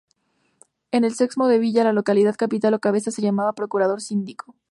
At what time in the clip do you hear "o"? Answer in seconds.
2.73-2.79